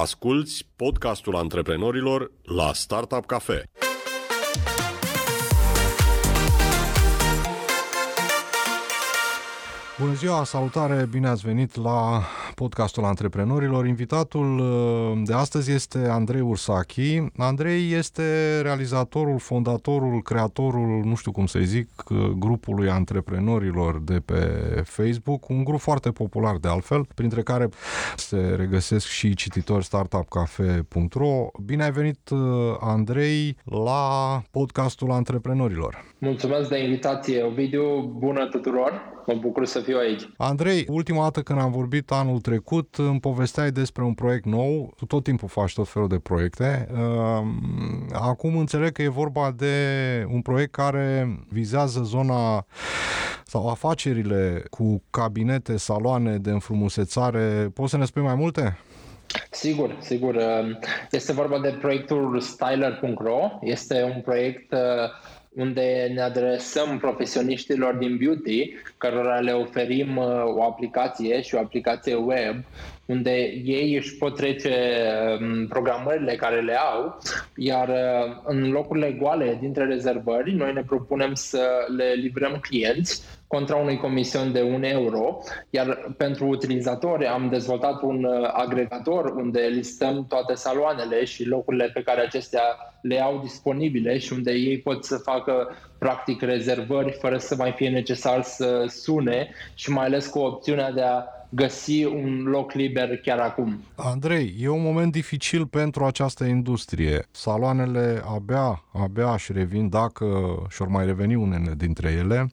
Asculți 0.00 0.68
podcastul 0.76 1.36
antreprenorilor 1.36 2.30
la 2.42 2.72
Startup 2.72 3.26
Cafe. 3.26 3.62
Bună 9.98 10.14
ziua, 10.14 10.44
salutare, 10.44 11.06
bine 11.10 11.28
ați 11.28 11.42
venit 11.42 11.76
la 11.76 12.22
podcastul 12.56 13.04
antreprenorilor. 13.04 13.86
Invitatul 13.86 14.58
uh, 14.58 15.22
de 15.24 15.32
astăzi 15.32 15.72
este 15.72 15.98
Andrei 15.98 16.40
Ursachi. 16.40 17.26
Andrei 17.36 17.92
este 17.92 18.60
realizatorul, 18.62 19.38
fondatorul, 19.38 20.22
creatorul, 20.22 21.02
nu 21.04 21.14
știu 21.14 21.32
cum 21.32 21.46
să 21.46 21.58
zic, 21.62 21.88
uh, 22.10 22.18
grupului 22.38 22.88
antreprenorilor 22.88 24.00
de 24.00 24.22
pe 24.24 24.40
Facebook, 24.84 25.48
un 25.48 25.64
grup 25.64 25.80
foarte 25.80 26.10
popular 26.10 26.56
de 26.56 26.68
altfel, 26.68 27.06
printre 27.14 27.42
care 27.42 27.68
se 28.16 28.54
regăsesc 28.56 29.06
și 29.06 29.34
cititori 29.34 29.84
startupcafe.ro. 29.84 31.46
Bine 31.64 31.82
ai 31.82 31.92
venit, 31.92 32.28
uh, 32.30 32.38
Andrei, 32.80 33.56
la 33.64 34.42
podcastul 34.50 35.10
antreprenorilor. 35.10 36.04
Mulțumesc 36.18 36.68
de 36.68 36.82
invitație, 36.82 37.42
Ovidiu, 37.42 38.14
bună 38.18 38.46
tuturor! 38.46 39.14
Mă 39.26 39.34
bucur 39.34 39.66
să 39.66 39.80
fiu 39.80 39.96
aici. 39.98 40.28
Andrei, 40.36 40.86
ultima 40.88 41.22
dată 41.22 41.40
când 41.40 41.60
am 41.60 41.70
vorbit 41.70 42.10
anul 42.10 42.40
trecut, 42.46 42.94
îmi 42.94 43.20
povesteai 43.20 43.70
despre 43.70 44.02
un 44.02 44.14
proiect 44.14 44.44
nou. 44.44 44.92
Tu 44.96 45.06
tot 45.06 45.24
timpul 45.24 45.48
faci 45.48 45.74
tot 45.74 45.88
felul 45.88 46.08
de 46.08 46.18
proiecte. 46.18 46.88
Ehm, 46.90 48.10
acum 48.12 48.56
înțeleg 48.58 48.92
că 48.92 49.02
e 49.02 49.08
vorba 49.08 49.50
de 49.56 49.74
un 50.30 50.42
proiect 50.42 50.72
care 50.72 51.38
vizează 51.48 52.00
zona 52.02 52.66
sau 53.44 53.68
afacerile 53.68 54.62
cu 54.70 55.02
cabinete, 55.10 55.76
saloane 55.76 56.36
de 56.36 56.50
înfrumusețare. 56.50 57.70
Poți 57.74 57.90
să 57.90 57.96
ne 57.96 58.04
spui 58.04 58.22
mai 58.22 58.34
multe? 58.34 58.78
Sigur, 59.50 59.96
sigur. 60.00 60.36
Este 61.10 61.32
vorba 61.32 61.58
de 61.58 61.76
proiectul 61.80 62.40
styler.ro. 62.40 63.58
Este 63.60 64.12
un 64.14 64.20
proiect 64.20 64.74
unde 65.56 66.10
ne 66.14 66.20
adresăm 66.20 66.98
profesioniștilor 66.98 67.94
din 67.94 68.16
beauty, 68.16 68.72
cărora 68.98 69.38
le 69.38 69.52
oferim 69.52 70.16
uh, 70.16 70.42
o 70.44 70.62
aplicație 70.62 71.40
și 71.42 71.54
o 71.54 71.58
aplicație 71.58 72.14
web, 72.14 72.64
unde 73.06 73.30
ei 73.64 73.96
își 73.96 74.16
pot 74.16 74.36
trece 74.36 74.74
um, 75.40 75.66
programările 75.66 76.34
care 76.36 76.60
le 76.60 76.74
au, 76.74 77.18
iar 77.56 77.88
uh, 77.88 78.36
în 78.44 78.70
locurile 78.70 79.12
goale 79.12 79.58
dintre 79.60 79.84
rezervări, 79.84 80.54
noi 80.54 80.72
ne 80.72 80.82
propunem 80.82 81.34
să 81.34 81.68
le 81.96 82.12
livrăm 82.12 82.58
clienți 82.60 83.22
contra 83.46 83.76
unui 83.76 83.96
comision 83.96 84.52
de 84.52 84.60
1 84.60 84.86
euro, 84.86 85.38
iar 85.70 86.14
pentru 86.16 86.46
utilizatori 86.46 87.26
am 87.26 87.48
dezvoltat 87.48 88.02
un 88.02 88.24
uh, 88.24 88.48
agregator 88.52 89.24
unde 89.24 89.60
listăm 89.60 90.26
toate 90.28 90.54
saloanele 90.54 91.24
și 91.24 91.44
locurile 91.44 91.90
pe 91.94 92.02
care 92.02 92.20
acestea 92.20 92.62
le 93.00 93.20
au 93.20 93.38
disponibile 93.42 94.18
și 94.18 94.32
unde 94.32 94.52
ei 94.52 94.78
pot 94.78 95.04
să 95.04 95.16
facă 95.16 95.76
practic 95.98 96.42
rezervări 96.42 97.16
fără 97.20 97.38
să 97.38 97.54
mai 97.56 97.72
fie 97.72 97.88
necesar 97.90 98.42
să 98.42 98.84
sune 98.88 99.50
și 99.74 99.90
mai 99.90 100.04
ales 100.04 100.26
cu 100.26 100.38
opțiunea 100.38 100.92
de 100.92 101.02
a 101.02 101.24
găsi 101.48 102.04
un 102.04 102.42
loc 102.42 102.72
liber 102.72 103.16
chiar 103.16 103.38
acum. 103.38 103.82
Andrei, 103.94 104.56
e 104.60 104.68
un 104.68 104.82
moment 104.82 105.12
dificil 105.12 105.66
pentru 105.66 106.04
această 106.04 106.44
industrie. 106.44 107.26
Saloanele 107.30 108.22
abia, 108.24 108.84
abia 108.92 109.32
își 109.32 109.52
revin, 109.52 109.88
dacă 109.88 110.26
și-or 110.70 110.88
mai 110.88 111.04
reveni 111.06 111.34
unele 111.34 111.74
dintre 111.76 112.10
ele, 112.10 112.50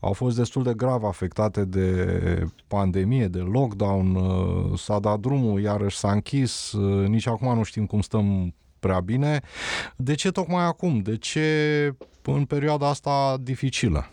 au 0.00 0.12
fost 0.12 0.36
destul 0.36 0.62
de 0.62 0.74
grav 0.76 1.04
afectate 1.04 1.64
de 1.64 2.48
pandemie, 2.66 3.26
de 3.26 3.38
lockdown, 3.38 4.18
s-a 4.76 4.98
dat 4.98 5.18
drumul, 5.18 5.60
iarăși 5.60 5.96
s-a 5.96 6.10
închis, 6.10 6.72
nici 7.06 7.26
acum 7.26 7.54
nu 7.54 7.62
știm 7.62 7.86
cum 7.86 8.00
stăm 8.00 8.54
prea 8.78 9.00
bine. 9.00 9.40
De 9.96 10.14
ce 10.14 10.30
tocmai 10.30 10.64
acum? 10.64 10.98
De 10.98 11.16
ce 11.16 11.94
în 12.22 12.44
perioada 12.44 12.88
asta 12.88 13.36
dificilă? 13.40 14.06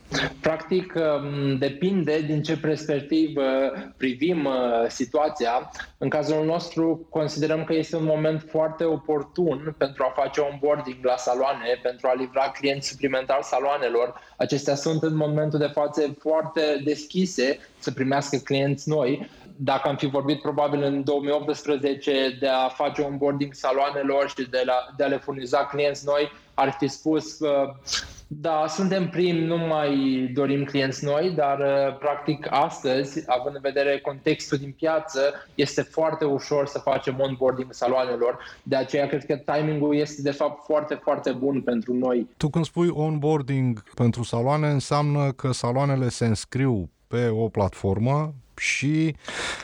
Practic, 0.74 0.94
um, 0.96 1.58
depinde 1.58 2.22
din 2.22 2.44
ce 2.44 2.58
perspectivă 2.58 3.42
privim 3.98 4.46
uh, 4.46 4.54
situația. 4.88 5.72
În 5.98 6.10
cazul 6.10 6.46
nostru, 6.46 7.08
considerăm 7.10 7.64
că 7.64 7.74
este 7.74 7.96
un 7.96 8.04
moment 8.04 8.46
foarte 8.50 8.84
oportun 8.84 9.76
pentru 9.78 10.04
a 10.04 10.22
face 10.22 10.40
onboarding 10.40 10.98
la 11.02 11.16
saloane, 11.18 11.80
pentru 11.82 12.08
a 12.08 12.14
livra 12.14 12.42
clienți 12.42 12.88
suplimentari 12.88 13.44
saloanelor. 13.44 14.14
Acestea 14.38 14.76
sunt 14.76 15.04
în 15.04 15.16
momentul 15.16 15.60
de 15.60 15.72
față 15.74 16.16
foarte 16.20 16.82
deschise 16.84 17.60
să 17.80 17.92
primească 17.92 18.38
clienți 18.38 18.90
noi 18.90 19.30
dacă 19.56 19.88
am 19.88 19.96
fi 19.96 20.06
vorbit 20.06 20.42
probabil 20.42 20.84
în 20.84 21.04
2018 21.04 22.38
de 22.40 22.48
a 22.48 22.68
face 22.68 23.02
onboarding 23.02 23.54
saloanelor 23.54 24.30
și 24.30 24.50
de, 24.50 24.64
la, 24.66 24.74
de 24.98 25.04
a 25.04 25.08
le 25.08 25.18
furniza 25.18 25.66
clienți 25.66 26.06
noi, 26.06 26.32
ar 26.54 26.76
fi 26.80 26.88
spus 26.88 27.38
da, 28.28 28.66
suntem 28.68 29.10
primi, 29.10 29.46
nu 29.46 29.58
mai 29.58 29.96
dorim 30.34 30.64
clienți 30.64 31.06
noi, 31.06 31.34
dar 31.36 31.60
uh, 31.60 31.98
practic 31.98 32.48
astăzi, 32.50 33.24
având 33.28 33.56
în 33.56 33.62
vedere 33.62 34.00
contextul 34.00 34.58
din 34.58 34.72
piață, 34.72 35.20
este 35.56 35.82
foarte 35.82 36.26
ușor 36.26 36.68
să 36.68 36.80
facem 36.80 37.20
onboarding 37.20 37.74
saloanelor. 37.74 38.38
De 38.64 38.76
aceea 38.76 39.08
cred 39.08 39.26
că 39.26 39.36
timingul 39.36 39.96
este 39.96 40.22
de 40.22 40.32
fapt 40.32 40.66
foarte, 40.66 41.00
foarte 41.04 41.32
bun 41.32 41.62
pentru 41.62 41.94
noi. 41.94 42.28
Tu 42.38 42.50
când 42.50 42.66
spui 42.66 42.88
onboarding 42.88 43.84
pentru 43.96 44.24
saloane, 44.24 44.68
înseamnă 44.68 45.32
că 45.32 45.52
saloanele 45.52 46.10
se 46.10 46.26
înscriu 46.26 46.90
pe 47.08 47.28
o 47.28 47.48
platformă 47.48 48.34
și 48.58 49.16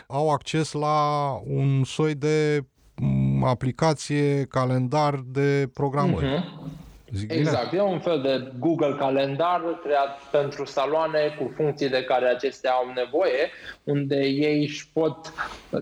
au 0.07 0.29
acces 0.29 0.71
la 0.71 1.31
un 1.47 1.83
soi 1.83 2.15
de 2.15 2.65
mm, 2.95 3.43
aplicație, 3.43 4.43
calendar 4.43 5.19
de 5.25 5.69
programări. 5.73 6.25
Uh-huh. 6.25 6.68
Zic 7.13 7.31
exact, 7.31 7.69
bine? 7.69 7.81
e 7.81 7.85
un 7.85 7.99
fel 7.99 8.21
de 8.21 8.51
Google 8.59 8.95
Calendar 8.99 9.79
creat 9.83 10.19
pentru 10.31 10.65
saloane 10.65 11.35
cu 11.39 11.53
funcții 11.55 11.89
de 11.89 12.03
care 12.03 12.25
acestea 12.25 12.71
au 12.71 12.91
nevoie, 12.95 13.49
unde 13.83 14.15
ei 14.15 14.61
își 14.61 14.89
pot 14.93 15.33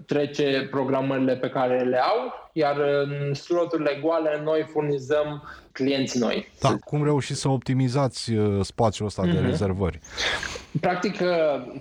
trece 0.05 0.67
programările 0.71 1.35
pe 1.35 1.49
care 1.49 1.83
le 1.83 1.97
au, 1.97 2.46
iar 2.57 2.77
în 2.77 3.33
sloturile 3.33 3.99
goale 4.01 4.41
noi 4.43 4.67
furnizăm 4.71 5.43
clienți 5.71 6.17
noi. 6.17 6.47
Da, 6.59 6.75
cum 6.85 7.03
reușiți 7.03 7.39
să 7.39 7.49
optimizați 7.49 8.33
uh, 8.33 8.59
spațiul 8.61 9.07
ăsta 9.07 9.23
mm-hmm. 9.23 9.31
de 9.31 9.39
mhm. 9.39 9.45
rezervări? 9.45 9.99
Practic, 10.81 11.19
uh, 11.21 11.27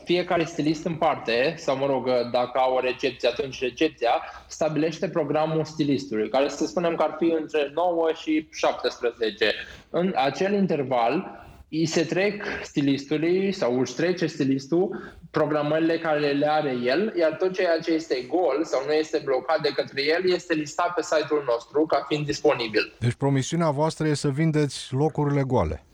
fiecare 0.04 0.44
stilist 0.44 0.84
în 0.84 0.94
parte, 0.94 1.54
sau 1.56 1.76
mă 1.76 1.86
rog, 1.86 2.06
uh, 2.06 2.12
dacă 2.32 2.58
au 2.58 2.74
o 2.74 2.80
recepție, 2.80 3.28
atunci 3.28 3.60
recepția 3.60 4.10
stabilește 4.46 5.08
programul 5.08 5.64
stilistului, 5.64 6.28
care 6.28 6.48
să 6.48 6.66
spunem 6.66 6.94
că 6.94 7.02
ar 7.02 7.16
fi 7.18 7.34
între 7.40 7.70
9 7.74 8.10
și 8.14 8.48
17. 8.52 9.52
În 9.90 10.12
acel 10.16 10.52
interval, 10.52 11.45
îi 11.68 11.86
se 11.86 12.02
trec 12.02 12.44
stilistului 12.62 13.52
sau 13.52 13.80
își 13.80 13.94
trece 13.94 14.26
stilistul 14.26 15.16
programările 15.30 15.98
care 15.98 16.32
le 16.32 16.46
are 16.50 16.70
el, 16.70 17.14
iar 17.18 17.32
tot 17.32 17.52
ceea 17.52 17.78
ce 17.78 17.92
este 17.92 18.26
gol 18.28 18.64
sau 18.64 18.82
nu 18.86 18.92
este 18.92 19.20
blocat 19.24 19.60
de 19.62 19.68
către 19.68 20.02
el 20.04 20.30
este 20.30 20.54
listat 20.54 20.94
pe 20.94 21.02
site-ul 21.02 21.44
nostru 21.46 21.86
ca 21.86 22.04
fiind 22.08 22.26
disponibil. 22.26 22.94
Deci 22.98 23.14
promisiunea 23.14 23.70
voastră 23.70 24.06
este 24.06 24.16
să 24.26 24.28
vindeți 24.28 24.88
locurile 24.90 25.42
goale. 25.42 25.84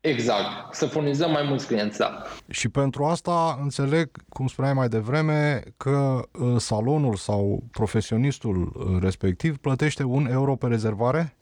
Exact, 0.00 0.74
să 0.74 0.86
furnizăm 0.86 1.30
mai 1.30 1.42
mulți 1.48 1.66
clienți, 1.66 1.98
da. 1.98 2.22
Și 2.48 2.68
pentru 2.68 3.04
asta 3.04 3.58
înțeleg, 3.62 4.10
cum 4.28 4.46
spuneai 4.46 4.74
mai 4.74 4.88
devreme, 4.88 5.62
că 5.76 6.22
uh, 6.32 6.54
salonul 6.58 7.14
sau 7.14 7.62
profesionistul 7.70 8.72
uh, 8.74 9.02
respectiv 9.02 9.56
plătește 9.56 10.02
un 10.02 10.26
euro 10.30 10.54
pe 10.54 10.66
rezervare? 10.66 11.36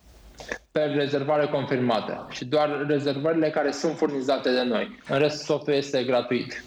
Pe 0.72 0.80
rezervare 0.80 1.46
confirmată 1.46 2.26
și 2.30 2.44
doar 2.44 2.84
rezervările 2.88 3.50
care 3.50 3.70
sunt 3.70 3.96
furnizate 3.96 4.50
de 4.50 4.62
noi. 4.62 4.98
În 5.08 5.18
rest, 5.18 5.44
software 5.44 5.78
este 5.78 6.04
gratuit. 6.04 6.64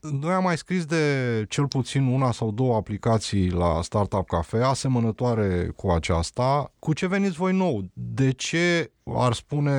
Noi 0.00 0.32
am 0.32 0.42
mai 0.42 0.56
scris 0.56 0.84
de 0.84 0.96
cel 1.48 1.66
puțin 1.66 2.06
una 2.06 2.32
sau 2.32 2.50
două 2.52 2.76
aplicații 2.76 3.50
la 3.50 3.78
Startup 3.82 4.26
Cafe 4.26 4.56
asemănătoare 4.56 5.72
cu 5.76 5.90
aceasta. 5.90 6.72
Cu 6.78 6.92
ce 6.92 7.06
veniți 7.06 7.36
voi 7.36 7.52
nou? 7.52 7.84
De 7.92 8.32
ce 8.32 8.90
ar 9.14 9.32
spune 9.32 9.72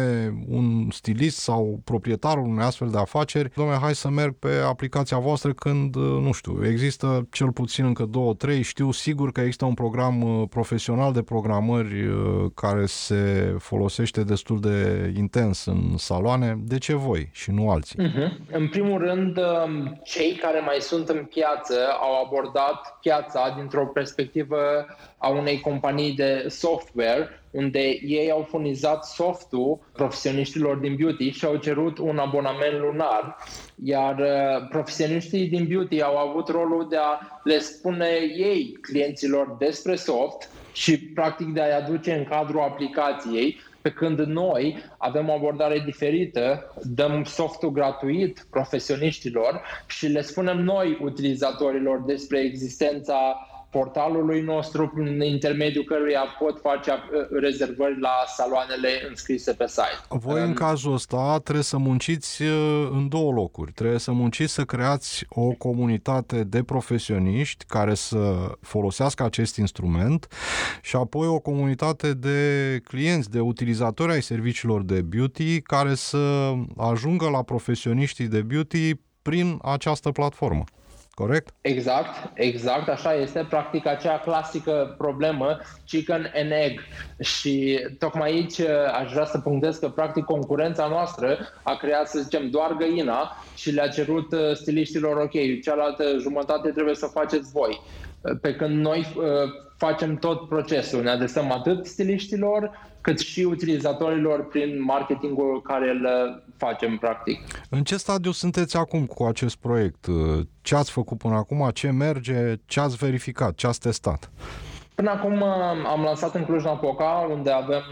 un 0.47 0.87
stilist 0.89 1.37
sau 1.37 1.81
proprietarul 1.83 2.47
unei 2.47 2.65
astfel 2.65 2.89
de 2.89 2.97
afaceri, 2.97 3.51
domnule, 3.55 3.77
hai 3.77 3.95
să 3.95 4.09
merg 4.09 4.33
pe 4.33 4.49
aplicația 4.65 5.17
voastră 5.17 5.53
când, 5.53 5.95
nu 5.95 6.31
știu, 6.31 6.65
există 6.65 7.27
cel 7.31 7.51
puțin 7.51 7.85
încă 7.85 8.05
două, 8.05 8.33
trei, 8.33 8.61
știu 8.61 8.91
sigur 8.91 9.31
că 9.31 9.41
există 9.41 9.65
un 9.65 9.73
program 9.73 10.21
uh, 10.21 10.47
profesional 10.49 11.13
de 11.13 11.21
programări 11.21 12.05
uh, 12.05 12.15
care 12.53 12.85
se 12.85 13.55
folosește 13.59 14.23
destul 14.23 14.59
de 14.59 15.13
intens 15.17 15.65
în 15.65 15.97
saloane. 15.97 16.59
De 16.63 16.77
ce 16.77 16.95
voi 16.95 17.29
și 17.31 17.51
nu 17.51 17.69
alții? 17.69 17.99
Uh-huh. 17.99 18.51
În 18.51 18.67
primul 18.67 18.99
rând, 18.99 19.37
um, 19.37 20.01
cei 20.11 20.35
care 20.35 20.59
mai 20.59 20.77
sunt 20.79 21.09
în 21.09 21.25
piață 21.25 21.87
au 21.99 22.25
abordat 22.25 22.97
piața 23.01 23.53
dintr-o 23.57 23.85
perspectivă 23.85 24.85
a 25.17 25.29
unei 25.29 25.59
companii 25.59 26.13
de 26.13 26.45
software, 26.49 27.29
unde 27.51 27.79
ei 28.01 28.31
au 28.31 28.45
furnizat 28.49 29.05
softul 29.05 29.79
profesioniștilor 29.93 30.77
din 30.77 30.95
beauty 30.95 31.29
și 31.29 31.45
au 31.45 31.55
cerut 31.55 31.97
un 31.97 32.17
abonament 32.17 32.79
lunar, 32.79 33.37
iar 33.83 34.19
uh, 34.19 34.67
profesioniștii 34.69 35.47
din 35.47 35.67
beauty 35.67 36.01
au 36.01 36.17
avut 36.17 36.47
rolul 36.47 36.87
de 36.89 36.97
a 36.97 37.19
le 37.43 37.59
spune 37.59 38.09
ei 38.35 38.77
clienților 38.81 39.55
despre 39.59 39.95
soft 39.95 40.49
și 40.73 40.99
practic 40.99 41.47
de 41.47 41.61
a-i 41.61 41.77
aduce 41.77 42.13
în 42.13 42.23
cadrul 42.23 42.61
aplicației 42.61 43.59
pe 43.81 43.89
când 43.91 44.19
noi 44.19 44.83
avem 44.97 45.29
o 45.29 45.33
abordare 45.33 45.79
diferită, 45.85 46.73
dăm 46.81 47.23
softul 47.23 47.71
gratuit 47.71 48.47
profesioniștilor 48.49 49.61
și 49.87 50.07
le 50.07 50.21
spunem 50.21 50.57
noi 50.57 50.97
utilizatorilor 51.01 52.03
despre 52.05 52.39
existența 52.39 53.47
portalului 53.71 54.41
nostru 54.41 54.87
prin 54.87 55.21
intermediul 55.21 55.83
căruia 55.83 56.23
pot 56.39 56.59
face 56.59 56.91
uh, 56.91 57.39
rezervări 57.41 57.99
la 57.99 58.23
saloanele 58.35 58.89
înscrise 59.09 59.53
pe 59.53 59.67
site. 59.67 59.99
Voi 60.09 60.41
în 60.41 60.53
cazul 60.53 60.93
ăsta 60.93 61.39
trebuie 61.43 61.63
să 61.63 61.77
munciți 61.77 62.41
uh, 62.41 62.89
în 62.91 63.07
două 63.09 63.31
locuri. 63.31 63.71
Trebuie 63.71 63.99
să 63.99 64.11
munciți 64.11 64.53
să 64.53 64.63
creați 64.63 65.25
o 65.29 65.51
comunitate 65.51 66.43
de 66.43 66.63
profesioniști 66.63 67.65
care 67.67 67.93
să 67.93 68.51
folosească 68.61 69.23
acest 69.23 69.55
instrument 69.57 70.27
și 70.81 70.95
apoi 70.95 71.27
o 71.27 71.39
comunitate 71.39 72.13
de 72.13 72.79
clienți, 72.83 73.29
de 73.29 73.39
utilizatori 73.39 74.11
ai 74.11 74.21
serviciilor 74.21 74.83
de 74.83 75.01
beauty 75.01 75.61
care 75.61 75.95
să 75.95 76.53
ajungă 76.77 77.29
la 77.29 77.43
profesioniștii 77.43 78.27
de 78.27 78.41
beauty 78.41 78.93
prin 79.21 79.59
această 79.61 80.11
platformă 80.11 80.63
corect? 81.21 81.53
Exact, 81.61 82.31
exact, 82.33 82.89
așa 82.89 83.13
este, 83.13 83.45
practic 83.49 83.85
acea 83.87 84.17
clasică 84.19 84.95
problemă 84.97 85.57
chicken 85.87 86.31
and 86.35 86.51
egg 86.51 86.79
și 87.19 87.79
tocmai 87.99 88.31
aici 88.31 88.57
uh, 88.57 88.67
aș 89.01 89.11
vrea 89.11 89.25
să 89.25 89.39
punctez 89.39 89.77
că 89.77 89.89
practic 89.89 90.23
concurența 90.23 90.87
noastră 90.87 91.37
a 91.63 91.75
creat, 91.75 92.07
să 92.07 92.19
zicem, 92.19 92.49
doar 92.49 92.75
găina 92.77 93.37
și 93.55 93.71
le-a 93.71 93.87
cerut 93.87 94.31
uh, 94.31 94.53
stiliștilor, 94.53 95.17
ok, 95.17 95.61
cealaltă 95.63 96.03
jumătate 96.19 96.69
trebuie 96.69 96.95
să 96.95 97.05
faceți 97.05 97.51
voi. 97.51 97.81
Uh, 98.21 98.37
pe 98.41 98.55
când 98.55 98.79
noi 98.79 99.07
facem 99.85 100.15
tot 100.15 100.47
procesul, 100.47 101.01
ne 101.01 101.09
adresăm 101.09 101.51
atât 101.51 101.85
stiliștilor, 101.85 102.89
cât 103.01 103.19
și 103.19 103.41
utilizatorilor 103.41 104.47
prin 104.47 104.83
marketingul 104.83 105.61
care 105.61 105.89
îl 105.89 106.07
facem 106.57 106.97
practic. 106.97 107.39
În 107.69 107.83
ce 107.83 107.97
stadiu 107.97 108.31
sunteți 108.31 108.77
acum 108.77 109.05
cu 109.05 109.23
acest 109.23 109.55
proiect? 109.55 110.05
Ce 110.61 110.75
ați 110.75 110.91
făcut 110.91 111.17
până 111.17 111.35
acum? 111.35 111.69
Ce 111.73 111.89
merge? 111.89 112.53
Ce 112.65 112.79
ați 112.79 112.95
verificat? 112.95 113.55
Ce 113.55 113.67
ați 113.67 113.79
testat? 113.79 114.31
Până 114.95 115.09
acum 115.09 115.43
am 115.85 116.03
lansat 116.03 116.35
în 116.35 116.45
Cluj-Napoca, 116.45 117.27
unde 117.29 117.51
avem 117.51 117.83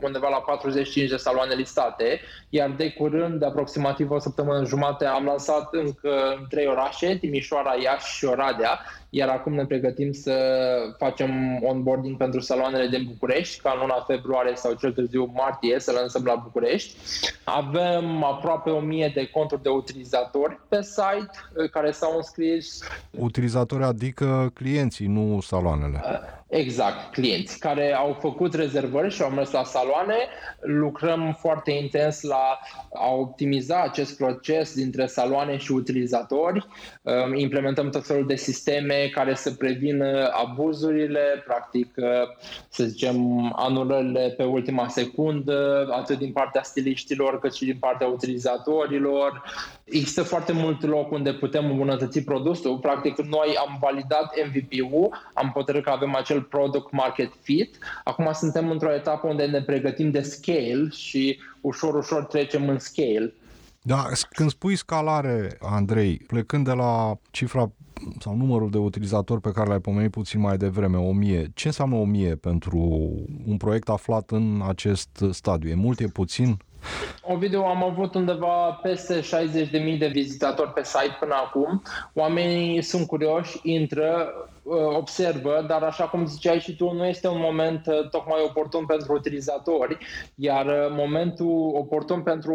undeva 0.00 0.28
la 0.28 0.36
45 0.36 1.08
de 1.08 1.16
saloane 1.16 1.54
listate, 1.54 2.20
iar 2.48 2.70
de 2.70 2.90
curând, 2.92 3.38
de 3.38 3.46
aproximativ 3.46 4.10
o 4.10 4.18
săptămână 4.18 4.64
jumate, 4.64 5.04
am 5.04 5.24
lansat 5.24 5.68
încă 5.72 6.10
în 6.38 6.46
trei 6.48 6.66
orașe, 6.66 7.16
Timișoara, 7.20 7.74
Iași 7.82 8.16
și 8.16 8.24
Oradea, 8.24 8.80
iar 9.10 9.28
acum 9.28 9.52
ne 9.52 9.66
pregătim 9.66 10.12
să 10.12 10.34
facem 10.98 11.62
onboarding 11.62 12.16
pentru 12.16 12.40
saloanele 12.40 12.86
din 12.86 13.04
București, 13.06 13.60
ca 13.60 13.72
în 13.74 13.80
luna 13.80 14.04
februarie 14.06 14.56
sau 14.56 14.72
cel 14.72 14.92
târziu 14.92 15.32
martie 15.34 15.80
să 15.80 15.92
lansăm 15.92 16.24
la 16.24 16.34
București. 16.34 16.96
Avem 17.44 18.24
aproape 18.24 18.70
1000 18.70 19.10
de 19.14 19.26
conturi 19.26 19.62
de 19.62 19.68
utilizatori 19.68 20.60
pe 20.68 20.82
site 20.82 21.30
eh, 21.56 21.70
care 21.70 21.90
s-au 21.90 22.16
înscris. 22.16 22.82
Utilizatori 23.10 23.84
adică 23.84 24.50
clienții, 24.54 25.06
nu 25.06 25.40
saloanele. 25.40 26.00
Exact, 26.50 27.12
clienți 27.12 27.58
care 27.58 27.94
au 27.94 28.16
făcut 28.20 28.54
rezervări 28.54 29.14
și 29.14 29.22
au 29.22 29.30
mers 29.30 29.50
la 29.50 29.64
saloane. 29.64 30.16
Lucrăm 30.60 31.36
foarte 31.40 31.70
intens 31.70 32.22
la 32.22 32.58
a 32.94 33.10
optimiza 33.10 33.82
acest 33.82 34.16
proces 34.16 34.74
dintre 34.74 35.06
saloane 35.06 35.56
și 35.56 35.72
utilizatori. 35.72 36.66
Implementăm 37.34 37.90
tot 37.90 38.06
felul 38.06 38.26
de 38.26 38.36
sisteme 38.36 39.10
care 39.12 39.34
să 39.34 39.50
prevină 39.50 40.30
abuzurile, 40.32 41.42
practic, 41.46 41.94
să 42.68 42.84
zicem, 42.84 43.52
anulările 43.56 44.34
pe 44.36 44.44
ultima 44.44 44.88
secundă, 44.88 45.88
atât 45.92 46.18
din 46.18 46.32
partea 46.32 46.62
stiliștilor 46.62 47.38
cât 47.38 47.54
și 47.54 47.64
din 47.64 47.76
partea 47.80 48.06
utilizatorilor. 48.06 49.42
Există 49.84 50.22
foarte 50.22 50.52
mult 50.52 50.82
loc 50.82 51.10
unde 51.10 51.32
putem 51.32 51.70
îmbunătăți 51.70 52.20
produsul. 52.20 52.78
Practic, 52.78 53.18
noi 53.18 53.56
am 53.58 53.78
validat 53.80 54.34
MVP-ul, 54.46 55.30
am 55.34 55.50
hotărât 55.54 55.82
că 55.82 55.90
avem 55.90 56.14
acel 56.14 56.39
product 56.42 56.92
market 56.92 57.32
fit. 57.40 57.78
Acum 58.04 58.30
suntem 58.32 58.70
într-o 58.70 58.94
etapă 58.94 59.26
unde 59.26 59.46
ne 59.46 59.62
pregătim 59.62 60.10
de 60.10 60.20
scale 60.20 60.88
și 60.90 61.38
ușor, 61.60 61.94
ușor 61.94 62.24
trecem 62.24 62.68
în 62.68 62.78
scale. 62.78 63.34
Da, 63.82 64.06
când 64.30 64.50
spui 64.50 64.76
scalare, 64.76 65.58
Andrei, 65.60 66.16
plecând 66.26 66.64
de 66.64 66.72
la 66.72 67.18
cifra 67.30 67.70
sau 68.18 68.36
numărul 68.36 68.70
de 68.70 68.78
utilizatori 68.78 69.40
pe 69.40 69.52
care 69.52 69.68
l-ai 69.68 69.80
pomenit 69.80 70.10
puțin 70.10 70.40
mai 70.40 70.56
devreme, 70.56 70.96
1000, 70.96 71.50
ce 71.54 71.66
înseamnă 71.66 71.96
1000 71.96 72.34
pentru 72.34 72.78
un 73.46 73.56
proiect 73.56 73.88
aflat 73.88 74.30
în 74.30 74.62
acest 74.68 75.24
stadiu? 75.30 75.70
E 75.70 75.74
mult, 75.74 76.00
e 76.00 76.06
puțin? 76.06 76.56
Ovidiu, 77.22 77.62
am 77.62 77.84
avut 77.84 78.14
undeva 78.14 78.78
peste 78.82 79.20
60.000 79.20 79.98
de 79.98 80.06
vizitatori 80.12 80.72
pe 80.72 80.84
site 80.84 81.16
până 81.20 81.34
acum. 81.34 81.82
Oamenii 82.14 82.82
sunt 82.82 83.06
curioși, 83.06 83.58
intră, 83.62 84.28
uh, 84.44 84.49
observă, 84.96 85.64
dar 85.68 85.82
așa 85.82 86.04
cum 86.04 86.26
ziceai 86.26 86.60
și 86.60 86.76
tu, 86.76 86.92
nu 86.92 87.06
este 87.06 87.28
un 87.28 87.40
moment 87.40 87.86
uh, 87.86 88.08
tocmai 88.10 88.42
oportun 88.48 88.86
pentru 88.86 89.12
utilizatori, 89.12 89.98
iar 90.34 90.66
uh, 90.66 90.96
momentul 90.96 91.70
oportun 91.74 92.22
pentru 92.22 92.54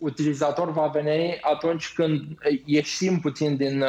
utilizator 0.00 0.72
va 0.72 0.86
veni 0.86 1.38
atunci 1.40 1.92
când 1.92 2.20
ieșim 2.64 3.20
puțin 3.20 3.56
din 3.56 3.84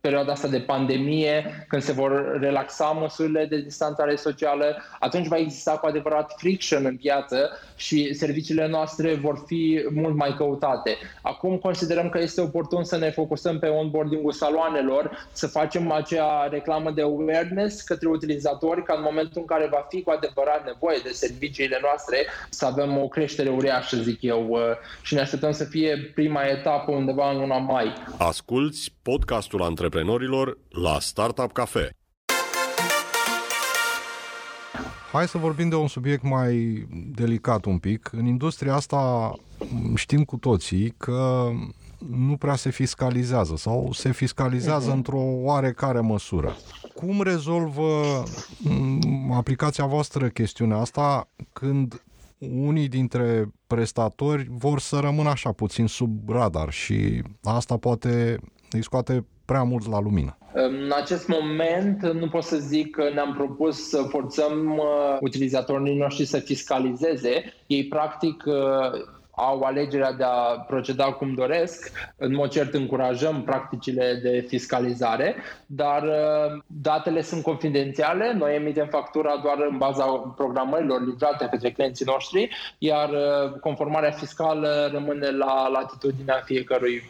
perioada 0.00 0.32
asta 0.32 0.48
de 0.48 0.60
pandemie, 0.60 1.64
când 1.68 1.82
se 1.82 1.92
vor 1.92 2.38
relaxa 2.40 2.84
măsurile 2.84 3.44
de 3.44 3.60
distanțare 3.60 4.16
socială, 4.16 4.76
atunci 4.98 5.26
va 5.26 5.36
exista 5.36 5.70
cu 5.70 5.86
adevărat 5.86 6.34
friction 6.36 6.84
în 6.84 6.96
piață 6.96 7.50
și 7.76 8.14
serviciile 8.14 8.68
noastre 8.68 9.14
vor 9.14 9.42
fi 9.46 9.84
mult 9.90 10.14
mai 10.14 10.34
căutate. 10.36 10.96
Acum 11.22 11.56
considerăm 11.56 12.08
că 12.08 12.18
este 12.18 12.40
oportun 12.40 12.84
să 12.84 12.96
ne 12.96 13.10
focusăm 13.10 13.58
pe 13.58 13.66
onboarding-ul 13.66 14.32
saloanelor, 14.32 15.28
să 15.32 15.46
facem 15.46 15.90
acea 15.90 16.48
reclamă 16.50 16.90
de 16.90 17.02
awareness 17.02 17.80
către 17.80 18.08
utilizatori, 18.08 18.82
ca 18.82 18.94
în 18.96 19.02
momentul 19.02 19.40
în 19.40 19.46
care 19.46 19.68
va 19.70 19.86
fi 19.88 20.02
cu 20.02 20.10
adevărat 20.10 20.64
nevoie 20.64 20.98
de 21.02 21.10
serviciile 21.10 21.78
noastre, 21.82 22.26
să 22.50 22.66
avem 22.66 22.98
o 22.98 23.08
creștere 23.08 23.48
uriașă, 23.48 23.96
zic 23.96 24.22
eu, 24.22 24.46
uh, 24.50 24.60
și 25.02 25.14
ne 25.14 25.20
așteptăm 25.20 25.52
să 25.52 25.64
fie 25.64 26.12
prima 26.14 26.42
etapă 26.42 26.90
undeva 26.90 27.30
în 27.30 27.38
luna 27.38 27.58
mai. 27.58 27.92
Asculți 28.18 28.92
podcastul 29.02 29.62
antreprenorilor 29.90 30.58
la 30.68 30.98
Startup 31.00 31.52
Cafe. 31.52 31.90
Hai 35.12 35.28
să 35.28 35.38
vorbim 35.38 35.68
de 35.68 35.74
un 35.74 35.88
subiect 35.88 36.22
mai 36.22 36.86
delicat 37.14 37.64
un 37.64 37.78
pic. 37.78 38.10
În 38.12 38.26
industria 38.26 38.74
asta 38.74 39.32
știm 39.94 40.24
cu 40.24 40.36
toții 40.36 40.94
că 40.96 41.50
nu 42.10 42.36
prea 42.36 42.54
se 42.54 42.70
fiscalizează 42.70 43.56
sau 43.56 43.92
se 43.92 44.12
fiscalizează 44.12 44.90
uh-huh. 44.90 44.94
într-o 44.94 45.20
oarecare 45.20 46.00
măsură. 46.00 46.56
Cum 46.94 47.22
rezolvă 47.22 48.22
aplicația 49.32 49.86
voastră 49.86 50.28
chestiunea 50.28 50.76
asta 50.76 51.28
când 51.52 52.02
unii 52.38 52.88
dintre 52.88 53.52
prestatori 53.66 54.46
vor 54.50 54.80
să 54.80 54.98
rămână 54.98 55.28
așa 55.28 55.52
puțin 55.52 55.86
sub 55.86 56.28
radar 56.28 56.70
și 56.70 57.22
asta 57.42 57.76
poate 57.76 58.40
îi 58.70 58.82
scoate 58.82 59.24
prea 59.50 59.62
mult 59.62 59.88
la 59.88 60.00
lumină. 60.00 60.36
În 60.52 60.92
acest 61.02 61.28
moment 61.28 62.12
nu 62.12 62.28
pot 62.28 62.42
să 62.42 62.56
zic 62.56 62.90
că 62.90 63.10
ne-am 63.14 63.34
propus 63.34 63.88
să 63.88 64.02
forțăm 64.02 64.76
uh, 64.78 65.16
utilizatorii 65.20 65.96
noștri 65.96 66.24
să 66.24 66.38
fiscalizeze. 66.38 67.32
Ei 67.66 67.84
practic 67.86 68.44
uh, 68.46 68.54
au 69.30 69.60
alegerea 69.60 70.12
de 70.12 70.24
a 70.24 70.58
proceda 70.66 71.04
cum 71.04 71.34
doresc. 71.34 71.92
În 72.16 72.34
mod 72.34 72.50
cert 72.50 72.74
încurajăm 72.74 73.42
practicile 73.42 74.20
de 74.22 74.44
fiscalizare, 74.48 75.34
dar 75.66 76.02
uh, 76.02 76.62
datele 76.66 77.22
sunt 77.22 77.42
confidențiale. 77.42 78.32
Noi 78.32 78.54
emitem 78.54 78.86
factura 78.86 79.40
doar 79.42 79.56
în 79.70 79.78
baza 79.78 80.04
programărilor 80.36 81.04
livrate 81.06 81.48
către 81.50 81.70
clienții 81.70 82.06
noștri, 82.06 82.48
iar 82.78 83.10
conformarea 83.60 84.10
fiscală 84.10 84.90
rămâne 84.92 85.30
la 85.30 85.68
latitudinea 85.68 86.42
fiecărui 86.44 87.02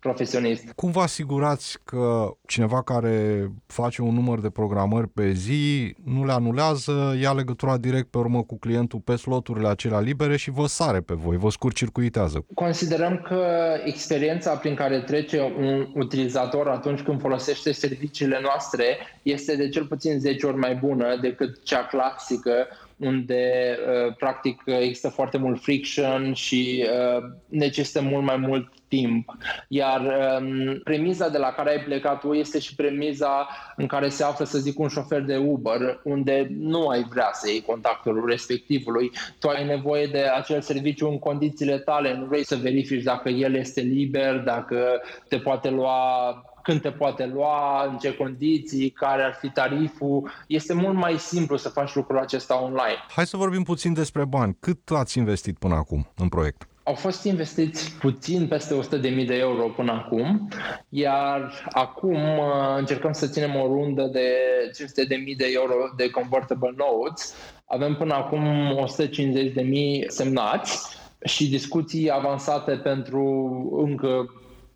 profesionist. 0.00 0.72
Cum 0.74 0.90
vă 0.90 1.00
asigurați 1.00 1.78
că 1.84 2.30
cineva 2.46 2.82
care 2.82 3.48
face 3.66 4.02
un 4.02 4.14
număr 4.14 4.40
de 4.40 4.50
programări 4.50 5.08
pe 5.08 5.32
zi 5.32 5.94
nu 6.04 6.24
le 6.24 6.32
anulează, 6.32 7.16
ia 7.20 7.32
legătura 7.32 7.76
direct 7.76 8.10
pe 8.10 8.18
urmă 8.18 8.42
cu 8.42 8.58
clientul 8.58 9.00
pe 9.04 9.16
sloturile 9.16 9.68
acelea 9.68 10.00
libere 10.00 10.36
și 10.36 10.50
vă 10.50 10.66
sare 10.66 11.00
pe 11.00 11.14
voi, 11.14 11.36
vă 11.36 11.50
scurt-circuitează. 11.50 12.44
Considerăm 12.54 13.20
că 13.28 13.46
experiența 13.84 14.54
prin 14.54 14.74
care 14.74 15.00
trece 15.00 15.40
un 15.58 15.86
utilizator 15.94 16.68
atunci 16.68 17.00
când 17.00 17.20
folosește 17.20 17.72
serviciile 17.72 18.38
noastre 18.42 18.84
este 19.22 19.56
de 19.56 19.68
cel 19.68 19.84
puțin 19.86 20.18
10 20.18 20.46
ori 20.46 20.56
mai 20.56 20.74
bună 20.74 21.18
decât 21.20 21.62
cea 21.64 21.86
clasică 21.86 22.52
unde 22.98 23.76
uh, 23.78 24.14
practic 24.14 24.62
există 24.64 25.08
foarte 25.08 25.38
mult 25.38 25.62
friction 25.62 26.32
și 26.32 26.84
uh, 26.84 27.24
necesită 27.48 28.00
mult 28.00 28.24
mai 28.24 28.36
mult 28.36 28.68
timp. 28.88 29.36
Iar 29.68 30.00
um, 30.40 30.80
premiza 30.84 31.28
de 31.28 31.38
la 31.38 31.52
care 31.52 31.70
ai 31.70 31.84
plecat 31.84 32.20
tu 32.20 32.32
este 32.32 32.58
și 32.58 32.74
premiza 32.74 33.48
în 33.76 33.86
care 33.86 34.08
se 34.08 34.24
află, 34.24 34.44
să 34.44 34.58
zic, 34.58 34.78
un 34.78 34.88
șofer 34.88 35.20
de 35.22 35.36
Uber, 35.36 36.00
unde 36.04 36.46
nu 36.58 36.86
ai 36.86 37.06
vrea 37.10 37.30
să 37.32 37.50
iei 37.50 37.60
contactul 37.60 38.24
respectivului. 38.28 39.10
Tu 39.38 39.48
ai 39.48 39.66
nevoie 39.66 40.06
de 40.06 40.20
acel 40.20 40.60
serviciu 40.60 41.08
în 41.08 41.18
condițiile 41.18 41.78
tale, 41.78 42.14
nu 42.14 42.24
vrei 42.24 42.44
să 42.44 42.56
verifici 42.56 43.02
dacă 43.02 43.28
el 43.28 43.54
este 43.54 43.80
liber, 43.80 44.36
dacă 44.36 45.00
te 45.28 45.38
poate 45.38 45.70
lua 45.70 45.92
când 46.68 46.80
te 46.80 46.90
poate 46.90 47.26
lua, 47.26 47.86
în 47.90 47.96
ce 47.98 48.14
condiții, 48.14 48.90
care 48.90 49.22
ar 49.22 49.36
fi 49.40 49.48
tariful. 49.48 50.30
Este 50.46 50.74
mult 50.74 50.94
mai 50.94 51.18
simplu 51.18 51.56
să 51.56 51.68
faci 51.68 51.94
lucrul 51.94 52.18
acesta 52.18 52.62
online. 52.62 52.98
Hai 53.08 53.26
să 53.26 53.36
vorbim 53.36 53.62
puțin 53.62 53.92
despre 53.92 54.24
bani. 54.24 54.56
Cât 54.60 54.90
ați 54.90 55.18
investit 55.18 55.58
până 55.58 55.74
acum 55.74 56.06
în 56.16 56.28
proiect? 56.28 56.68
Au 56.82 56.94
fost 56.94 57.24
investiți 57.24 57.92
puțin 57.92 58.48
peste 58.48 58.74
100.000 58.74 59.26
de 59.26 59.34
euro 59.34 59.68
până 59.68 59.92
acum, 59.92 60.48
iar 60.88 61.68
acum 61.70 62.14
uh, 62.14 62.76
încercăm 62.78 63.12
să 63.12 63.26
ținem 63.26 63.54
o 63.54 63.66
rundă 63.66 64.02
de 64.12 64.28
500.000 65.30 65.36
de 65.36 65.46
euro 65.52 65.74
de 65.96 66.10
convertible 66.10 66.74
notes. 66.76 67.34
Avem 67.66 67.94
până 67.94 68.14
acum 68.14 68.44
150.000 70.02 70.06
semnați 70.06 70.96
și 71.24 71.48
discuții 71.48 72.10
avansate 72.10 72.72
pentru 72.72 73.22
încă 73.86 74.28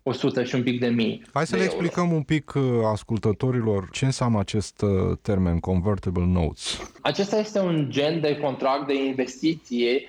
100 0.03 0.43
și 0.43 0.55
un 0.55 0.63
pic 0.63 0.79
de 0.79 0.87
mii. 0.87 1.21
Hai 1.33 1.45
să 1.45 1.55
le 1.55 1.61
euro. 1.61 1.73
explicăm 1.73 2.11
un 2.11 2.21
pic 2.21 2.53
uh, 2.55 2.63
ascultătorilor 2.91 3.89
ce 3.91 4.05
înseamnă 4.05 4.39
acest 4.39 4.81
uh, 4.81 5.17
termen 5.21 5.59
Convertible 5.59 6.25
Notes. 6.25 6.91
Acesta 7.01 7.37
este 7.37 7.59
un 7.59 7.87
gen 7.89 8.21
de 8.21 8.37
contract 8.37 8.87
de 8.87 9.05
investiție 9.05 10.01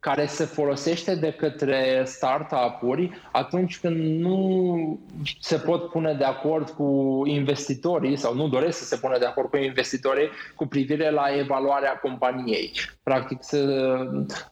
care 0.00 0.26
se 0.26 0.44
folosește 0.44 1.14
de 1.14 1.30
către 1.32 2.02
startup-uri 2.06 3.10
atunci 3.32 3.80
când 3.80 4.20
nu 4.20 4.98
se 5.40 5.56
pot 5.56 5.90
pune 5.90 6.12
de 6.12 6.24
acord 6.24 6.70
cu 6.70 7.22
investitorii 7.26 8.16
sau 8.16 8.34
nu 8.34 8.48
doresc 8.48 8.78
să 8.78 8.84
se 8.84 8.96
pună 8.96 9.18
de 9.18 9.24
acord 9.24 9.50
cu 9.50 9.56
investitorii 9.56 10.28
cu 10.56 10.66
privire 10.66 11.10
la 11.10 11.24
evaluarea 11.38 11.98
companiei. 12.02 12.72
Practic, 13.02 13.38
să, 13.40 13.58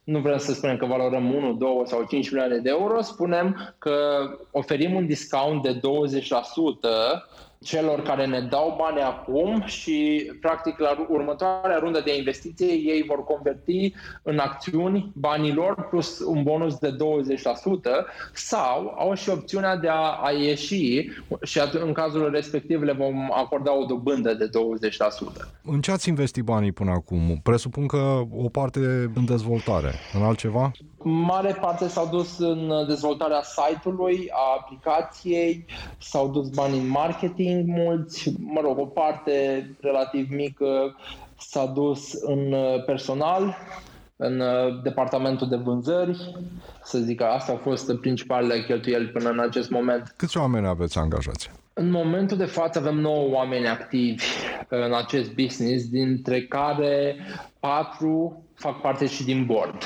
nu 0.04 0.18
vrem 0.18 0.38
să 0.38 0.52
spunem 0.52 0.76
că 0.76 0.86
valorăm 0.86 1.34
1, 1.34 1.52
2 1.52 1.82
sau 1.84 2.04
5 2.08 2.30
milioane 2.30 2.56
de 2.56 2.68
euro, 2.68 3.02
spunem 3.02 3.74
că 3.78 3.96
oferim 4.50 4.94
un 4.94 5.06
discount 5.06 5.62
de 5.62 5.74
20% 5.74 5.80
celor 7.66 8.02
care 8.02 8.26
ne 8.26 8.40
dau 8.40 8.74
bani 8.78 9.00
acum 9.00 9.62
și, 9.64 10.30
practic, 10.40 10.78
la 10.78 11.06
următoarea 11.08 11.78
rundă 11.78 12.00
de 12.04 12.16
investiție 12.16 12.66
ei 12.66 13.04
vor 13.06 13.24
converti 13.24 13.92
în 14.22 14.38
acțiuni 14.38 15.12
banilor 15.14 15.86
plus 15.90 16.18
un 16.26 16.42
bonus 16.42 16.78
de 16.78 16.90
20% 16.90 16.96
sau 18.32 18.94
au 18.98 19.14
și 19.14 19.28
opțiunea 19.28 19.76
de 19.76 19.88
a, 19.88 20.18
a 20.22 20.30
ieși 20.30 21.10
și 21.42 21.60
în 21.72 21.92
cazul 21.92 22.30
respectiv 22.30 22.82
le 22.82 22.92
vom 22.92 23.32
acorda 23.32 23.76
o 23.76 23.84
dobândă 23.84 24.34
de 24.34 24.48
20%. 24.48 24.50
În 25.62 25.80
ce 25.80 25.90
ați 25.90 26.08
investit 26.08 26.44
banii 26.44 26.72
până 26.72 26.90
acum? 26.90 27.40
Presupun 27.42 27.86
că 27.86 28.20
o 28.36 28.48
parte 28.48 28.78
în 29.14 29.24
dezvoltare. 29.24 29.92
În 30.14 30.22
altceva? 30.22 30.72
mare 31.08 31.52
parte 31.60 31.88
s-au 31.88 32.06
dus 32.06 32.38
în 32.38 32.84
dezvoltarea 32.86 33.42
site-ului, 33.42 34.28
a 34.30 34.56
aplicației, 34.60 35.64
s-au 35.98 36.28
dus 36.28 36.48
bani 36.48 36.78
în 36.78 36.88
marketing 36.88 37.55
mulți, 37.66 38.34
mă 38.38 38.60
rog, 38.60 38.78
o 38.78 38.84
parte 38.86 39.66
relativ 39.80 40.30
mică 40.30 40.96
s-a 41.38 41.66
dus 41.66 42.12
în 42.12 42.54
personal, 42.86 43.56
în 44.16 44.42
departamentul 44.82 45.48
de 45.48 45.56
vânzări, 45.56 46.34
să 46.84 46.98
zic 46.98 47.16
că 47.16 47.24
astea 47.24 47.54
au 47.54 47.60
fost 47.60 47.94
principalele 48.00 48.64
cheltuieli 48.64 49.06
până 49.06 49.30
în 49.30 49.40
acest 49.40 49.70
moment. 49.70 50.14
Câți 50.16 50.38
oameni 50.38 50.66
aveți 50.66 50.98
angajați? 50.98 51.50
În 51.72 51.90
momentul 51.90 52.36
de 52.36 52.44
față 52.44 52.78
avem 52.78 52.94
9 52.94 53.28
oameni 53.28 53.68
activi 53.68 54.24
în 54.68 54.94
acest 54.94 55.34
business, 55.34 55.88
dintre 55.88 56.42
care 56.42 57.16
4 57.60 58.42
fac 58.54 58.80
parte 58.80 59.06
și 59.06 59.24
din 59.24 59.46
board 59.46 59.82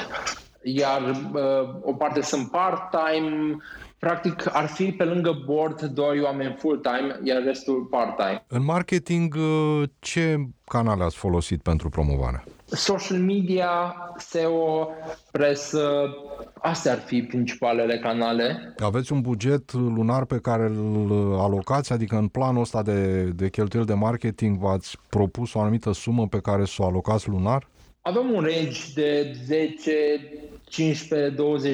iar 0.63 1.01
uh, 1.33 1.41
o 1.83 1.93
parte 1.93 2.23
sunt 2.23 2.51
part-time, 2.51 3.57
practic 3.99 4.55
ar 4.55 4.67
fi 4.67 4.93
pe 4.93 5.05
lângă 5.05 5.43
board 5.47 5.83
doi 5.83 6.21
oameni 6.21 6.57
full-time, 6.59 7.19
iar 7.23 7.43
restul 7.43 7.87
part-time. 7.91 8.45
În 8.49 8.65
marketing, 8.65 9.35
uh, 9.35 9.83
ce 9.99 10.37
canale 10.65 11.05
ați 11.05 11.17
folosit 11.17 11.63
pentru 11.63 11.89
promovare? 11.89 12.45
Social 12.65 13.19
media, 13.19 13.95
SEO, 14.17 14.89
presă, 15.31 16.15
astea 16.61 16.93
ar 16.93 16.99
fi 16.99 17.23
principalele 17.23 17.99
canale. 17.99 18.75
Aveți 18.79 19.13
un 19.13 19.21
buget 19.21 19.73
lunar 19.73 20.25
pe 20.25 20.39
care 20.39 20.63
îl 20.63 21.37
alocați, 21.39 21.93
adică 21.93 22.17
în 22.17 22.29
planul 22.29 22.61
ăsta 22.61 22.83
de, 22.83 23.23
de 23.25 23.49
cheltuieli 23.49 23.89
de 23.89 23.95
marketing 23.95 24.59
v-ați 24.59 24.97
propus 25.09 25.55
o 25.55 25.61
anumită 25.61 25.93
sumă 25.93 26.27
pe 26.27 26.41
care 26.41 26.65
să 26.65 26.83
o 26.83 26.87
alocați 26.87 27.29
lunar? 27.29 27.67
Avem 28.03 28.31
un 28.31 28.41
range 28.41 28.81
de 28.95 29.33
10 29.45 29.83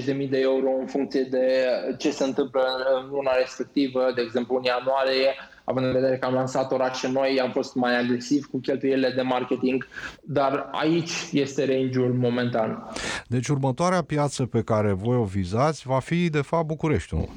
15-20 0.00 0.04
de 0.04 0.12
mii 0.12 0.28
de 0.28 0.38
euro 0.38 0.68
în 0.80 0.86
funcție 0.86 1.22
de 1.30 1.64
ce 1.98 2.10
se 2.10 2.24
întâmplă 2.24 2.62
în 3.00 3.08
luna 3.10 3.30
respectivă, 3.38 4.12
de 4.14 4.20
exemplu 4.20 4.56
în 4.56 4.62
ianuarie, 4.62 5.34
având 5.64 5.86
în 5.86 5.92
vedere 5.92 6.18
că 6.18 6.26
am 6.26 6.34
lansat 6.34 6.72
orașe 6.72 7.08
noi, 7.08 7.40
am 7.40 7.50
fost 7.50 7.74
mai 7.74 7.98
agresiv 7.98 8.46
cu 8.46 8.58
cheltuielile 8.58 9.10
de 9.10 9.22
marketing, 9.22 9.86
dar 10.22 10.68
aici 10.72 11.10
este 11.32 11.64
range-ul 11.64 12.14
momentan. 12.14 12.90
Deci 13.26 13.48
următoarea 13.48 14.02
piață 14.02 14.46
pe 14.46 14.62
care 14.62 14.92
voi 14.92 15.16
o 15.16 15.24
vizați 15.24 15.82
va 15.86 15.98
fi 15.98 16.30
de 16.30 16.40
fapt 16.40 16.66
Bucureștiul. 16.66 17.28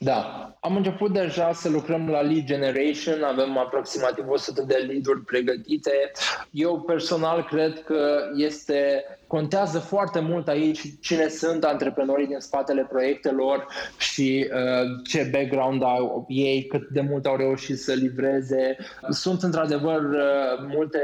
Da, 0.00 0.48
am 0.60 0.76
început 0.76 1.12
deja 1.12 1.52
să 1.52 1.68
lucrăm 1.68 2.08
la 2.08 2.20
lead 2.20 2.44
generation, 2.44 3.22
avem 3.22 3.58
aproximativ 3.58 4.24
100 4.28 4.62
de 4.66 4.74
lead-uri 4.74 5.24
pregătite. 5.24 6.10
Eu 6.50 6.80
personal 6.80 7.44
cred 7.44 7.82
că 7.84 8.18
este 8.36 9.04
contează 9.26 9.78
foarte 9.78 10.20
mult 10.20 10.48
aici 10.48 10.80
cine 11.00 11.28
sunt 11.28 11.64
antreprenorii 11.64 12.26
din 12.26 12.38
spatele 12.38 12.86
proiectelor 12.88 13.66
și 13.98 14.50
uh, 14.52 15.00
ce 15.08 15.28
background 15.32 15.82
au 15.82 16.24
ei, 16.28 16.66
cât 16.66 16.88
de 16.88 17.00
mult 17.00 17.26
au 17.26 17.36
reușit 17.36 17.78
să 17.78 17.92
livreze. 17.92 18.76
Sunt 19.10 19.42
într-adevăr 19.42 20.00
uh, 20.02 20.66
multe 20.74 21.00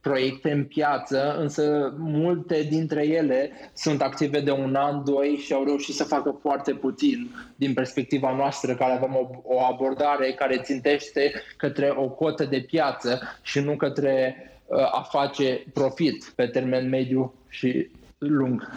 proiecte 0.00 0.50
în 0.50 0.64
piață, 0.64 1.36
însă 1.38 1.94
multe 1.98 2.62
dintre 2.62 3.06
ele 3.06 3.50
sunt 3.72 4.02
active 4.02 4.40
de 4.40 4.50
un 4.50 4.74
an, 4.74 5.04
doi 5.04 5.40
și 5.44 5.52
au 5.52 5.64
reușit 5.64 5.94
să 5.94 6.04
facă 6.04 6.38
foarte 6.40 6.72
puțin 6.72 7.30
din 7.56 7.74
perspectiva 7.74 8.34
noastră, 8.36 8.74
care 8.74 8.92
avem 8.92 9.14
o, 9.14 9.54
o 9.54 9.60
abordare 9.60 10.32
care 10.32 10.58
țintește 10.58 11.32
către 11.56 11.92
o 11.96 12.08
cotă 12.08 12.44
de 12.44 12.60
piață 12.60 13.20
și 13.42 13.60
nu 13.60 13.76
către 13.76 14.36
uh, 14.66 14.78
a 14.78 15.08
face 15.10 15.64
profit 15.72 16.32
pe 16.34 16.46
termen 16.46 16.88
mediu 16.88 17.34
și 17.48 17.88
lung. 18.18 18.68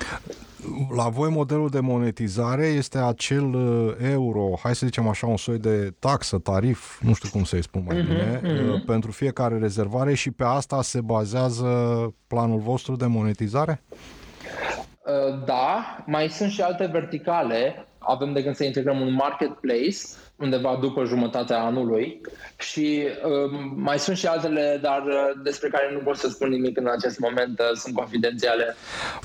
La 0.96 1.10
voi 1.10 1.30
modelul 1.30 1.70
de 1.70 1.80
monetizare 1.80 2.66
este 2.66 2.98
acel 2.98 3.54
uh, 3.54 3.94
euro, 4.02 4.60
hai 4.64 4.76
să 4.76 4.86
zicem 4.86 5.08
așa, 5.08 5.28
un 5.28 5.38
soi 5.38 5.58
de 5.58 5.94
taxă, 6.00 6.38
tarif, 6.38 7.02
nu 7.02 7.14
știu 7.14 7.30
cum 7.30 7.44
să-i 7.44 7.64
spun 7.64 7.84
mai 7.88 8.02
uh-huh, 8.02 8.08
bine, 8.08 8.40
uh-huh. 8.40 8.86
pentru 8.86 9.12
fiecare 9.12 9.58
rezervare 9.58 10.14
și 10.14 10.32
pe 10.32 10.44
asta 10.44 10.82
se 10.82 11.02
bazează 11.02 11.68
planul 12.28 12.60
vostru 12.60 12.96
de 12.96 13.06
monetizare? 13.06 13.84
Uh, 15.06 15.44
da, 15.46 16.04
mai 16.06 16.30
sunt 16.30 16.52
și 16.52 16.62
alte 16.62 16.86
verticale. 16.86 17.88
Avem 17.98 18.34
de 18.34 18.42
gând 18.42 18.56
să 18.56 18.64
integrăm 18.64 19.02
un 19.02 19.14
marketplace 19.14 19.98
undeva 20.36 20.78
după 20.82 21.04
jumătatea 21.04 21.64
anului 21.64 22.22
și 22.58 23.08
uh, 23.26 23.60
mai 23.76 24.00
sunt 24.00 24.18
și 24.18 24.28
altele, 24.28 24.80
dar 24.82 25.02
uh, 25.02 25.42
despre 25.44 25.70
care 25.70 25.90
nu 25.94 26.00
pot 26.00 26.18
să 26.18 26.30
spun 26.30 26.50
nimic 26.50 26.78
în 26.78 26.88
acest 26.88 27.20
moment, 27.20 27.60
uh, 27.60 27.66
sunt 27.74 27.96
confidențiale. 27.96 28.76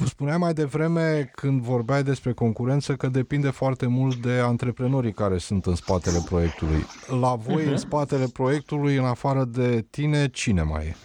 Spuneai 0.04 0.36
mai 0.38 0.52
devreme 0.52 1.30
când 1.34 1.60
vorbeai 1.60 2.02
despre 2.02 2.32
concurență 2.32 2.92
că 2.92 3.06
depinde 3.06 3.50
foarte 3.50 3.86
mult 3.86 4.16
de 4.16 4.40
antreprenorii 4.42 5.12
care 5.12 5.38
sunt 5.38 5.66
în 5.66 5.74
spatele 5.74 6.18
proiectului. 6.28 6.86
La 7.20 7.34
voi, 7.34 7.64
uh-huh. 7.64 7.70
în 7.70 7.76
spatele 7.76 8.26
proiectului, 8.32 8.96
în 8.96 9.04
afară 9.04 9.44
de 9.44 9.86
tine, 9.90 10.28
cine 10.28 10.62
mai 10.62 10.84
e? 10.84 10.96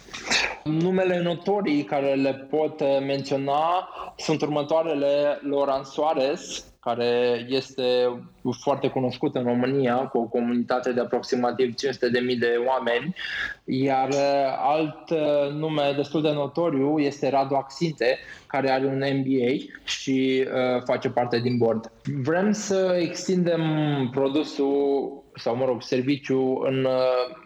Numele 0.64 1.22
notorii 1.22 1.82
care 1.84 2.14
le 2.14 2.34
pot 2.50 2.80
uh, 2.80 2.98
menționa 3.06 3.88
sunt 4.16 4.42
următoarele 4.42 5.38
Loran 5.42 5.84
Soares, 5.84 6.64
care 6.84 7.44
este 7.48 7.82
foarte 8.60 8.88
cunoscut 8.88 9.34
în 9.34 9.42
România, 9.42 9.96
cu 9.96 10.18
o 10.18 10.24
comunitate 10.24 10.92
de 10.92 11.00
aproximativ 11.00 11.74
500.000 11.74 12.38
de 12.38 12.60
oameni, 12.66 13.14
iar 13.64 14.08
uh, 14.08 14.56
alt 14.58 15.10
uh, 15.10 15.52
nume 15.52 15.92
destul 15.96 16.22
de 16.22 16.32
notoriu 16.32 16.98
este 16.98 17.30
Radu 17.30 17.54
Axinte, 17.54 18.18
care 18.46 18.70
are 18.70 18.86
un 18.86 19.04
MBA 19.18 19.74
și 19.84 20.46
uh, 20.46 20.82
face 20.84 21.08
parte 21.08 21.38
din 21.40 21.56
board. 21.56 21.92
Vrem 22.22 22.52
să 22.52 22.96
extindem 23.00 23.62
produsul 24.12 25.23
sau, 25.36 25.56
mă 25.56 25.64
rog, 25.64 25.82
serviciu 25.82 26.62
în 26.64 26.84
uh, 26.84 26.92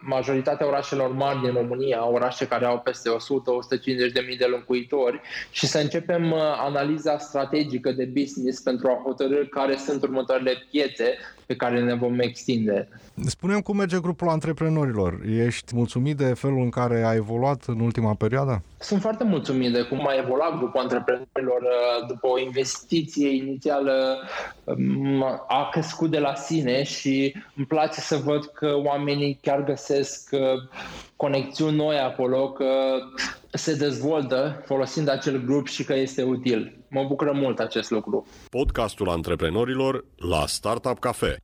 majoritatea 0.01 0.67
orașelor 0.67 1.13
mari 1.13 1.41
din 1.41 1.53
România, 1.53 2.07
orașe 2.09 2.47
care 2.47 2.65
au 2.65 2.79
peste 2.79 3.11
100-150 3.11 4.13
de 4.13 4.25
mii 4.27 4.37
de 4.37 4.45
locuitori 4.45 5.21
și 5.51 5.67
să 5.67 5.79
începem 5.79 6.31
uh, 6.33 6.39
analiza 6.41 7.19
strategică 7.19 7.93
de 7.93 8.05
business 8.05 8.61
pentru 8.61 8.89
a 8.89 9.03
hotărâ 9.05 9.45
care 9.45 9.77
sunt 9.77 10.03
următoarele 10.03 10.67
piețe 10.71 11.19
pe 11.49 11.57
care 11.57 11.81
ne 11.81 11.95
vom 11.95 12.19
extinde. 12.19 12.89
Spunem 13.27 13.61
cum 13.61 13.77
merge 13.77 13.99
grupul 14.01 14.29
antreprenorilor. 14.29 15.21
Ești 15.47 15.77
mulțumit 15.77 16.17
de 16.17 16.25
felul 16.25 16.63
în 16.63 16.71
care 16.71 17.03
a 17.05 17.15
evoluat 17.15 17.65
în 17.67 17.81
ultima 17.81 18.15
perioadă? 18.15 18.63
Sunt 18.79 19.01
foarte 19.01 19.25
mulțumit 19.25 19.73
de 19.73 19.83
cum 19.83 20.07
a 20.07 20.15
evoluat 20.25 20.59
grupul 20.59 20.81
antreprenorilor 20.81 21.63
uh, 21.63 22.07
după 22.09 22.27
o 22.27 22.39
investiție 22.39 23.35
inițială 23.35 24.19
um, 24.65 25.23
a 25.49 25.69
crescut 25.71 26.11
de 26.11 26.19
la 26.19 26.35
sine 26.35 26.83
și 26.83 27.35
îmi 27.57 27.67
place 27.67 28.01
să 28.01 28.17
văd 28.17 28.45
că 28.45 28.81
oamenii 28.85 29.39
chiar 29.43 29.65
găsesc 29.65 30.29
uh, 30.33 30.41
conexiuni 31.17 31.77
noi 31.77 31.99
acolo, 31.99 32.51
că 32.51 32.71
se 33.51 33.75
dezvoltă 33.75 34.63
folosind 34.67 35.09
acel 35.09 35.45
grup 35.45 35.67
și 35.67 35.85
că 35.85 35.95
este 35.95 36.23
util. 36.23 36.78
Mă 36.91 37.05
bucură 37.05 37.33
mult 37.33 37.59
acest 37.59 37.91
lucru. 37.91 38.27
Podcastul 38.51 39.09
antreprenorilor 39.09 40.05
la 40.17 40.47
Startup 40.47 40.99
Cafe. 40.99 41.37